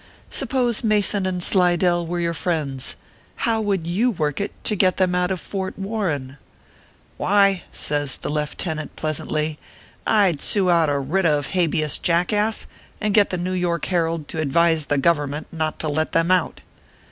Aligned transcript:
Supposing 0.31 0.89
Mason 0.89 1.27
and 1.27 1.43
Slidell 1.43 2.07
were 2.07 2.19
your 2.19 2.33
friends, 2.33 2.95
how 3.35 3.61
would 3.61 3.85
you 3.85 4.09
work 4.09 4.41
it 4.41 4.51
to 4.63 4.75
get 4.75 4.97
them 4.97 5.13
out 5.13 5.29
of 5.29 5.39
Fort 5.39 5.77
Warren?" 5.77 6.39
"Why," 7.19 7.61
said 7.71 8.07
the 8.23 8.29
leftenant, 8.31 8.95
pleasantly, 8.95 9.59
"I 10.07 10.31
d 10.31 10.39
sue 10.41 10.71
out 10.71 10.89
a 10.89 10.97
writ 10.97 11.27
of 11.27 11.51
Habeas 11.53 11.99
Jackass, 11.99 12.65
and 12.99 13.13
get 13.13 13.29
the 13.29 13.37
New 13.37 13.53
York 13.53 13.85
Herald 13.85 14.27
to 14.29 14.39
advise 14.39 14.85
the 14.85 14.97
Government 14.97 15.45
not 15.51 15.77
to 15.81 15.87
let 15.87 16.13
them 16.13 16.31
out." 16.31 16.61